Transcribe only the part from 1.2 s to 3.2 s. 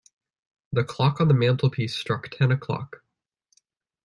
on the mantelpiece struck ten o’clock.